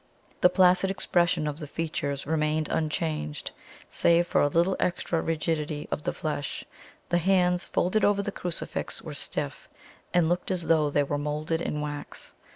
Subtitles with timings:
[0.41, 3.51] The placid expression of the features remained unchanged,
[3.87, 6.65] save for a little extra rigidity of the flesh;
[7.09, 9.69] the hands, folded over the crucifix, were stiff,
[10.11, 12.33] and looked as though they were moulded in wax.